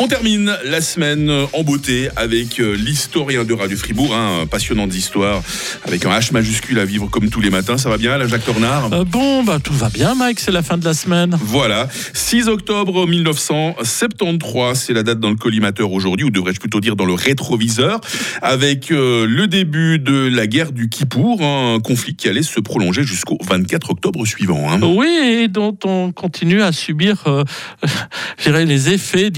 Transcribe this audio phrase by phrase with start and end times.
[0.00, 5.40] On termine la semaine en beauté avec euh, l'historien de Radio Fribourg, hein, passionnante histoire,
[5.86, 7.78] avec un H majuscule à vivre comme tous les matins.
[7.78, 8.92] Ça va bien, Alain Jacques Tornard?
[8.92, 10.40] Euh, bon, bah tout va bien, Mike.
[10.40, 11.38] C'est la fin de la semaine.
[11.40, 16.96] Voilà, 6 octobre 1973, c'est la date dans le collimateur aujourd'hui, ou devrais-je plutôt dire
[16.96, 18.00] dans le rétroviseur,
[18.42, 22.58] avec euh, le début de la guerre du Kippour, hein, un conflit qui allait se
[22.58, 24.70] prolonger jusqu'au 24 octobre suivant.
[24.70, 24.80] hein.
[24.82, 27.44] Oui, et dont on continue à subir, euh,
[28.38, 29.30] je dirais, les effets.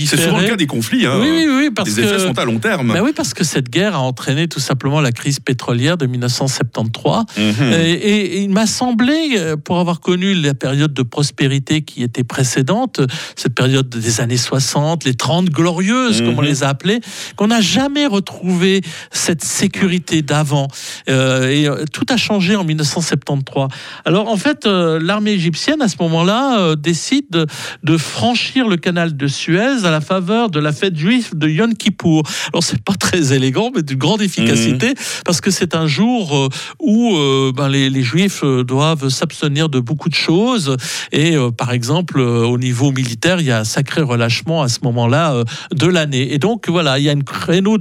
[0.51, 1.19] Cas des conflits, hein.
[1.21, 2.23] Oui, oui, oui, parce les effets que.
[2.23, 2.93] sont à long terme.
[2.93, 7.25] Bah oui, parce que cette guerre a entraîné tout simplement la crise pétrolière de 1973.
[7.39, 7.73] Mhm.
[7.73, 12.25] Et, et il m'a semblé, euh, pour avoir connu la période de prospérité qui était
[12.25, 13.01] précédente,
[13.37, 16.49] cette période des années 60, les 30 glorieuses, comme on Mhm.
[16.49, 17.01] les a appelées,
[17.37, 20.69] qu'on n'a jamais retrouvé cette sécurité d'avant.
[21.09, 23.69] Euh, et euh, tout a changé en 1973.
[24.05, 27.47] Alors en fait, euh, l'armée égyptienne, à ce moment-là, euh, décide de,
[27.83, 31.75] de franchir le canal de Suez à la faveur de la fête juive de Yom
[31.75, 32.23] Kippour.
[32.53, 36.49] Alors c'est pas très élégant, mais d'une grande efficacité, parce que c'est un jour euh,
[36.81, 40.77] où euh, ben, les, les juifs euh, doivent s'abstenir de beaucoup de choses.
[41.13, 45.43] Et par exemple, au niveau militaire, il y a un sacré relâchement à ce moment-là
[45.75, 46.33] de l'année.
[46.35, 47.79] Et donc voilà, il y a une créneau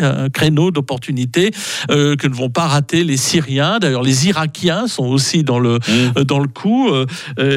[0.00, 1.50] un créneau d'opportunité
[1.90, 3.78] euh, que ne vont pas rater les Syriens.
[3.78, 6.24] D'ailleurs, les Irakiens sont aussi dans le, Mhm.
[6.24, 6.90] dans le coup.
[6.90, 7.06] euh,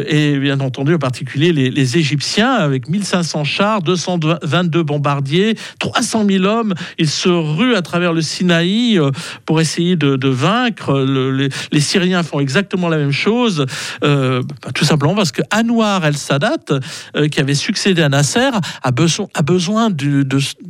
[0.07, 3.81] et bien entendu, en particulier les, les Égyptiens, avec 1500 chars,
[4.27, 6.73] 222 bombardiers, 300 000 hommes.
[6.97, 9.11] Ils se ruent à travers le Sinaï euh,
[9.45, 10.99] pour essayer de, vaincre.
[10.99, 13.65] Le- les, Syriens font exactement la même chose,
[14.03, 16.57] euh, bah, tout simplement parce que Anwar el-Sadat,
[17.15, 18.49] euh, qui avait succédé à Nasser,
[18.83, 20.23] a besoin, a besoin de,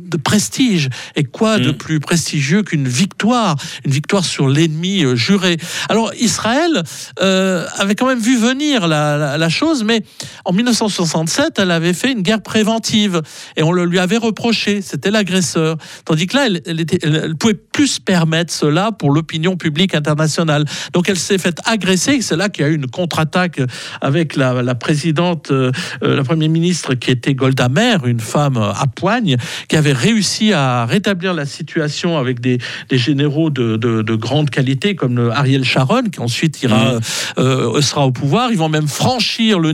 [0.08, 0.88] de prestige.
[1.16, 1.76] Et quoi de Mhm.
[1.76, 5.56] plus prestigieux qu'une victoire, une victoire sur l'ennemi euh, juré.
[5.88, 6.82] Alors Israël
[7.20, 10.02] euh, avait quand même vu venir la, la- la chose, mais
[10.44, 13.22] en 1967, elle avait fait une guerre préventive
[13.56, 14.82] et on le lui avait reproché.
[14.82, 15.76] C'était l'agresseur.
[16.04, 19.94] Tandis que là, elle, elle, était- elle- elle pouvait plus permettre cela pour l'opinion publique
[19.94, 20.64] internationale.
[20.94, 22.14] Donc elle s'est faite agresser.
[22.14, 23.60] et C'est là qu'il y a eu une contre-attaque
[24.00, 25.70] avec la, la présidente, euh,
[26.02, 29.36] euh, la première ministre qui était Golda Meir, une femme euh, à poigne,
[29.68, 34.50] qui avait réussi à rétablir la situation avec des, des généraux de, de- de grande
[34.50, 36.94] qualité comme le Ariel Sharon, qui ensuite ira,
[37.38, 38.50] euh, sera au pouvoir.
[38.50, 39.70] Ils vont même franchir le,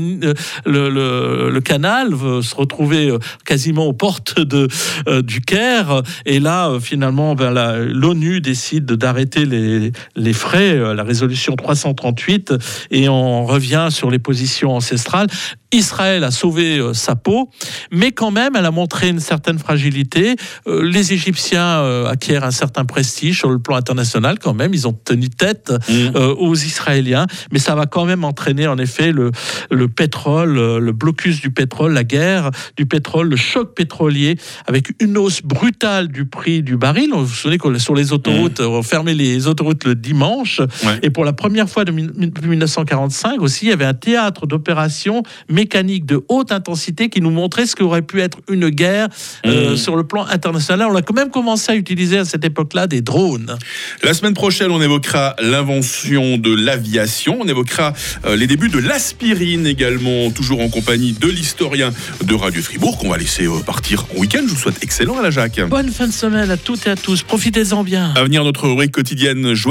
[0.66, 2.10] le, le- le canal,
[2.42, 3.16] se retrouver
[3.46, 4.68] quasiment aux portes de,
[5.08, 6.02] euh, du Caire.
[6.26, 12.54] Et là, finalement, ben, la- l'ONU décide d'arrêter les, les frais, euh, la résolution 338,
[12.90, 15.28] et on revient sur les positions ancestrales.
[15.76, 17.50] Israël a sauvé euh, sa peau,
[17.90, 20.36] mais quand même, elle a montré une certaine fragilité.
[20.66, 24.72] Euh, les Égyptiens euh, acquièrent un certain prestige sur le plan international quand même.
[24.74, 29.12] Ils ont tenu tête euh, aux Israéliens, mais ça va quand même entraîner en effet
[29.12, 29.30] le,
[29.70, 34.36] le pétrole, le blocus du pétrole, la guerre du pétrole, le choc pétrolier,
[34.66, 37.10] avec une hausse brutale du prix du baril.
[37.12, 40.98] Vous vous souvenez que sur les autoroutes, on fermait les autoroutes le dimanche, Ouais.
[41.02, 45.22] et pour la première fois depuis 1945 aussi, il y avait un théâtre d'opérations
[45.64, 49.08] mécaniques de haute intensité qui nous montrait ce qu'aurait pu être une guerre
[49.46, 49.76] euh, Mhm.
[49.78, 50.88] sur le plan international.
[50.90, 53.56] On a quand même commencé à utiliser à cette époque-là des drones.
[54.02, 57.94] La semaine prochaine, on évoquera l'invention de l'aviation, on évoquera
[58.26, 61.92] euh, les débuts de l'aspirine également, toujours en compagnie de l'historien
[62.22, 64.42] de Radio Fribourg, qu'on va laisser euh, partir en week-end.
[64.46, 65.60] Je vous souhaite excellent à la Jacques.
[65.68, 67.22] Bonne fin de semaine à toutes et à tous.
[67.22, 68.12] Profitez-en bien.
[68.16, 69.54] À venir, notre rubrique quotidienne.